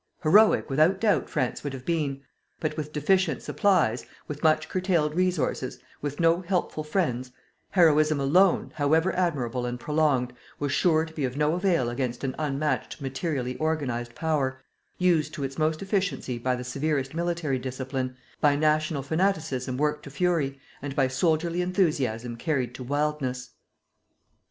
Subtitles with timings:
[0.23, 2.21] Heroic, without doubt France would have been.
[2.59, 7.31] But with deficient supplies, with much curtailed resources, with no helpful friends,
[7.69, 12.33] heroism alone, however admirable and prolonged, was sure to be of no avail against an
[12.39, 14.59] unmatched materially organized power,
[14.97, 20.09] used to its most efficiency by the severest military discipline, by national fanaticism worked to
[20.09, 23.51] fury, and by soldierly enthusiasm carried to wildness.